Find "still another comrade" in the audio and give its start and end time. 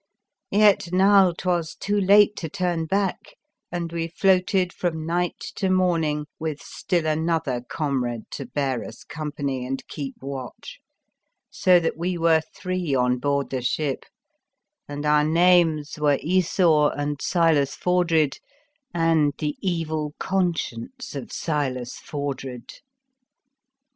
6.59-8.23